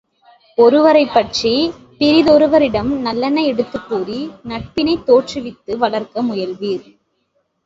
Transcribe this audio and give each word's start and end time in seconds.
ஒருவரைப் 0.57 1.11
பற்றிப் 1.13 1.75
பிறிதொருவரிடம் 1.99 2.89
நல்லன 3.01 3.43
எடுத்துக்கூறி 3.43 4.19
நட்பினைத் 4.45 5.05
தோற்றுவித்து 5.07 5.75
வளர்க்க 5.77 6.23
முயல்வீர்! 6.23 6.85